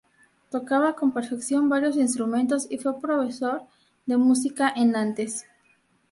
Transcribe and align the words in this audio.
Tocaba 0.49 0.95
con 0.95 1.11
perfección 1.11 1.69
varios 1.69 1.95
instrumentos 1.95 2.65
y 2.71 2.79
fue 2.79 2.99
profesor 2.99 3.61
de 4.07 4.17
música 4.17 4.67
en 4.75 4.93
Nantes. 4.93 5.45